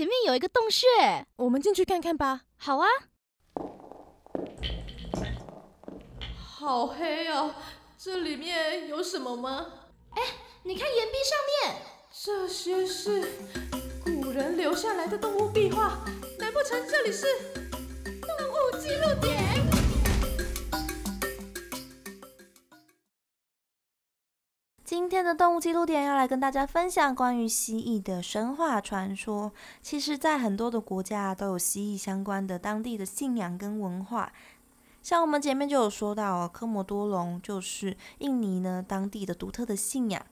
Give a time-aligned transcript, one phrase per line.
[0.00, 0.86] 前面有一个洞穴，
[1.36, 2.44] 我们进去看看吧。
[2.56, 2.88] 好啊。
[6.34, 7.54] 好黑哦，
[7.98, 9.66] 这里面有什么吗？
[10.16, 10.22] 哎，
[10.62, 11.82] 你看岩壁上面，
[12.18, 13.30] 这些是
[14.06, 15.98] 古人留下来的动物壁画，
[16.38, 17.26] 难不成这里是
[18.22, 19.49] 动物记录点？
[24.90, 29.52] 今天的动物记录点要来跟大家分享关于蜥蜴的神话传说。
[29.80, 34.32] 其实，在很多的国家都有蜥蜴相关的当地的信仰跟文化。
[35.00, 40.26] 像我们前面就有说到，科摩多龙就是印尼呢当地的独特的信仰。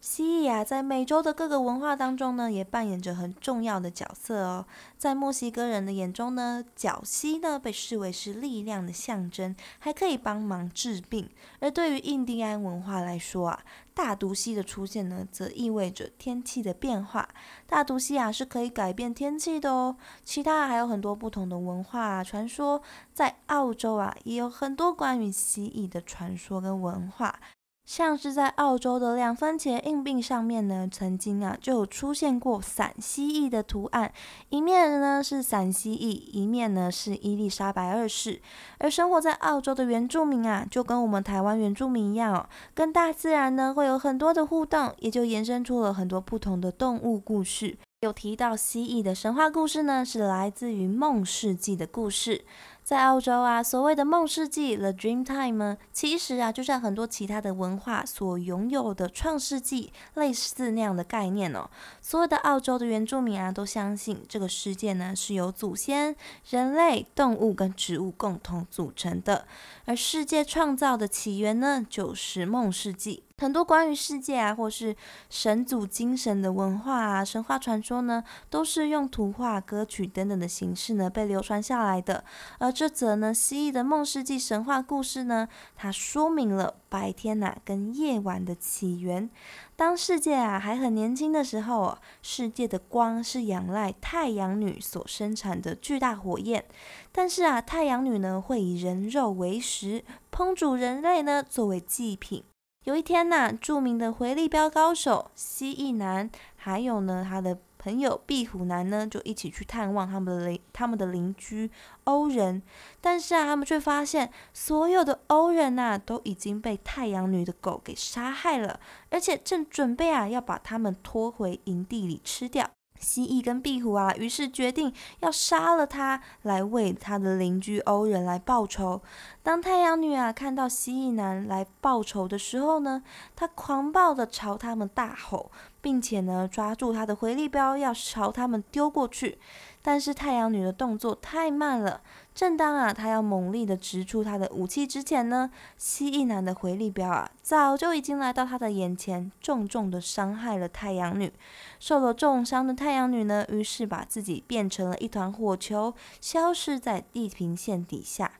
[0.00, 4.64] 蜥蜴啊，在美洲的各个文化当中呢，也扮演着很重要的角色哦。
[4.96, 11.28] 在墨西哥人的眼中呢，角蜥呢被视为是力量的象征，还可以帮忙治病。
[11.58, 13.60] 而对于印第安文化来说啊，
[13.92, 17.28] 大毒蜥的出现呢，则意味着天气的变化。
[17.66, 19.98] 大毒蜥啊，是可以改变天气的哦。
[20.24, 22.80] 其他还有很多不同的文化传说，
[23.12, 27.38] 在澳洲啊，也有很多关于蜥蜴的传说跟文化。
[27.86, 34.12] 像是在澳洲的两分钱硬币上面呢，曾经啊就有出现过伞蜥蜴的图案，
[34.48, 38.40] 一面呢是伞蜥蜴，一面呢是伊丽莎白二世。
[38.78, 47.76] 而生活在澳洲的原住民啊，就跟我们台湾原住民一样哦，跟大自然呢会有很多的互动，也就延伸出了很多不同的动物故事。
[48.00, 52.46] 有提到蜥蜴的神话故事呢，是来自于梦世纪的故事。
[52.82, 61.68] 在澳洲啊，所谓的梦世纪 （The Dream Time） 呢，其实啊，就像很多其他的文化所拥有的创世纪类似那样的概念哦。
[62.00, 66.16] 所有的澳洲的原住民啊，都相信这个世界呢是由祖先、
[66.48, 69.46] 人类、动物跟植物共同组成的，
[69.84, 73.24] 而世界创造的起源呢，就是梦世纪。
[73.40, 74.94] 很多关于世界啊，或是
[75.30, 82.22] 神祖精神的文化啊、神话传说呢，都是用图画、歌曲等等的形式呢被流传下来的。
[82.58, 89.30] 而这则呢蜥蜴的梦世纪神话故事呢，它说明了白天呐跟夜晚的起源。
[89.74, 96.66] 当世界啊还很年轻的时候，世界的光是仰赖太阳女所生产的巨大火焰。
[97.10, 102.44] 但是啊，太阳女呢会以人肉为食，烹煮人类呢作为祭品。
[102.84, 111.70] 有一天呐，著名的回力镖高手蜥蜴男，还有呢他的朋友壁虎男呢，就一起去探望他们的邻他们的邻居
[112.04, 112.62] 欧人。
[112.98, 118.80] 但是啊，他们却发现所有的欧人呐，都已经被太阳女的狗给杀害了，
[119.10, 122.70] 而且正准备啊要把他们拖回营地里吃掉。
[123.00, 129.02] 蜥蜴跟壁虎啊，于是决定要杀了他，来为他的邻居欧人来报仇。
[129.42, 133.02] 当太阳女啊看到蜥蜴男来报仇的时候呢，
[133.34, 139.38] 她狂暴的朝他们大吼，并且呢抓住他的回力镖要朝他们丢过去。
[139.82, 142.02] 但是太阳女的动作太慢了。
[142.34, 151.32] 正当啊，她要猛力的直出他的武器之前呢，蜥蜴男的回力镖啊，早就已经来到他的眼前，重重的伤害了太阳女。
[151.78, 158.32] 受了重伤的太阳女呢，于是把自己变成了一团火球，消失在地平线底下，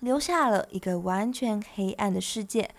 [0.00, 2.70] 留下了一个完全黑暗的世界。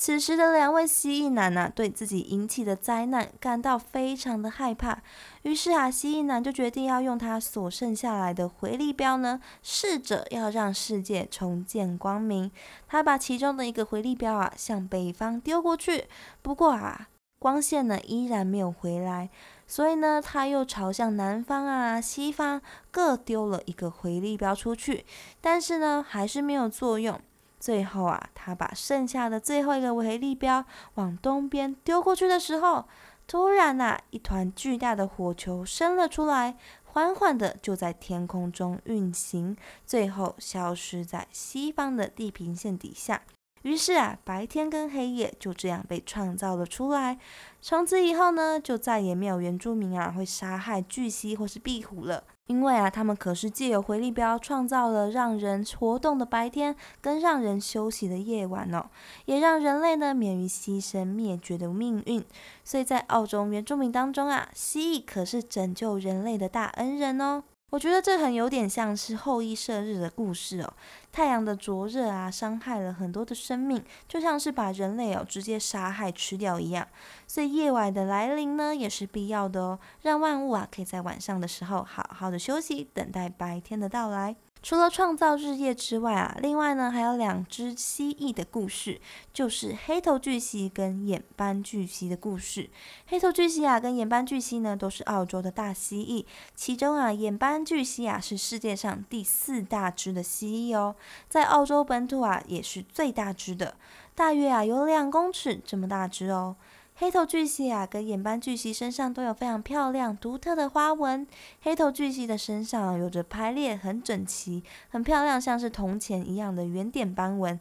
[0.00, 5.02] 此时的两位蜥蜴男呐，对自己引起的灾难感到非常的害怕。
[5.42, 12.48] 于是啊，蜥蜴男就决定要用他所剩下来的回力镖呢，试着要让世界重见光明。
[12.86, 16.04] 他把其中的一个回力镖啊，向北方丢过去。
[16.42, 17.08] 不过啊，
[17.40, 19.28] 光线呢依然没有回来。
[19.66, 25.04] 所以呢，他又朝向南方啊、西方各丢了一个回力镖出去，
[25.40, 27.20] 但是呢，还是没有作用。
[27.58, 30.64] 最后啊，他把剩下的最后一个回力镖
[30.94, 32.86] 往东边丢过去的时候，
[33.26, 43.22] 突然呐，一团巨大的火球升了出来，缓缓的就在天空中运行，最后消失在西方的地平线底下。
[43.62, 47.18] 于是啊，白天跟黑夜就这样被创造了出来。
[47.60, 52.22] 从此以后呢，就再也没有原住民啊会杀害巨蜥或是壁虎了。
[52.48, 58.86] 因为啊，他们可是借由回力镖创造了让人活动的白天跟让人休息的夜晚哦，
[59.26, 62.24] 也让人类呢免于牺牲灭绝的命运。
[62.64, 67.44] 所以在澳洲原住民当中啊，蜥蜴可是拯救人类的大恩人哦。
[67.70, 70.72] 我觉得这很有点像是后羿射日的故事哦。
[71.12, 76.88] 太阳的灼热啊，伤害了很多的生命，就像是把人类哦直接杀害吃掉一样。
[77.26, 84.36] 所以夜晚的来临呢，也是必要的哦，让万物啊可以在晚上的时候好好的休息，等待白天的到来。
[84.62, 89.00] 除了创造日夜之外啊，另外呢还有两只蜥蜴的故事，
[89.32, 92.68] 就是黑头巨蜥跟眼斑巨蜥的故事。
[93.06, 100.96] 黑头巨蜥啊跟眼斑巨蜥呢都是澳洲的大蜥蜴，其中啊眼斑巨蜥啊是世界上第四大只的蜥蜴哦，
[101.28, 103.76] 在澳洲本土啊也是最大只的，
[104.14, 106.56] 大约啊有两公尺这么大只哦。
[107.00, 111.24] 黑头巨蜥啊，跟眼斑巨蜥身上都有非常漂亮、独特的花纹。
[111.62, 117.60] 黑头巨蜥的身上有着排列很整齐、很漂亮，像是铜钱一样的圆点斑纹。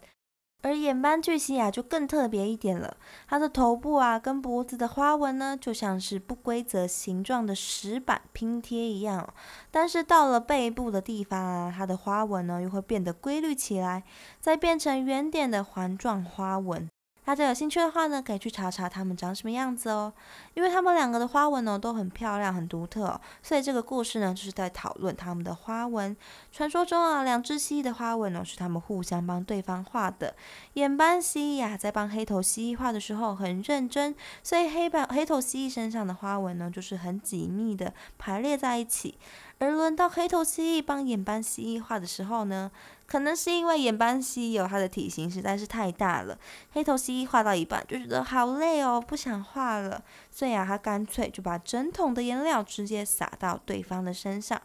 [0.64, 2.98] 而眼斑巨蜥啊，就更特别一点了。
[3.28, 9.32] 它的头部啊，跟脖子的花纹呢，就像是不规则形状的石板拼贴一样。
[9.70, 14.04] 但是到了背部的地方啊，它的花纹呢，又会变得规律起来，
[14.42, 16.90] 再变成圆点的环状花纹。
[17.28, 20.14] 大家有兴趣的话呢，可以去查查它们长什么样子哦。
[20.54, 26.16] 因为它们两个的花纹呢都很漂亮、很独特，所以这个故事呢就是在讨论它们的花纹。
[26.54, 30.34] 传说中啊，两只蜥蜴的花纹呢是它们互相帮对方画的。
[30.76, 39.18] 眼斑蜥蜴啊，在帮黑头蜥蜴画的时候很认真，所以黑斑黑头蜥蜴身上的花纹呢就是很紧密的排列在一起。
[39.60, 42.72] 而轮到黑头蜥蜴帮眼斑蜥蜴画的时候呢，
[43.06, 46.38] 可能是因为眼斑蜥蜴它的体型实在是太大了，
[46.72, 54.62] 黑头蜥蜴画到一半就觉得好累哦，不想画了，所以啊，他干脆就把整桶的颜料直接撒到对方的身上，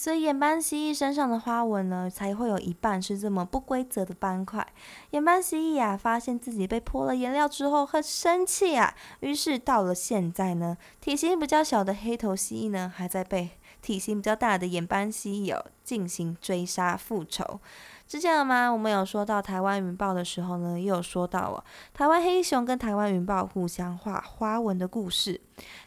[0.00, 4.66] 所以眼斑蜥蜴身上的花纹呢，才会有一半是这么不规则的斑块。
[5.10, 13.50] 眼斑蜥蜴呀，发现自己被泼了颜料之后很生气啊，于是到了现在呢，体型比较小的黑头蜥蜴呢，还在被。
[13.82, 17.60] 体型比较大的眼斑蜥蜴哦进行追杀复仇，
[18.10, 18.68] 之前了吗？
[18.68, 21.62] 我们有说到台湾云豹的时候呢，也有说到哦，
[21.94, 25.40] 台湾黑熊跟台湾云豹互相画花纹的故事。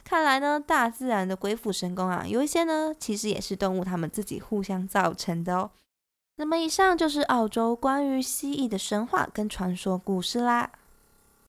[0.05, 5.71] 看来呢，大自然的鬼斧神工啊，有一些呢，其实也是动物它们自己互相造成的哦。
[6.37, 10.71] 那么以上就是澳洲关于蜥蜴的神话跟传说故事啦。